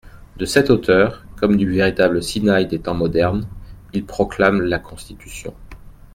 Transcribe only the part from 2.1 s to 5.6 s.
Sinaï des temps modernes, il proclame la Constitution.